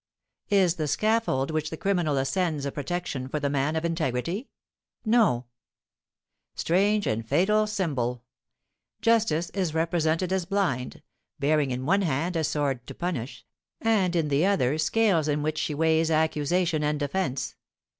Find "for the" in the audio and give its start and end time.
3.27-3.51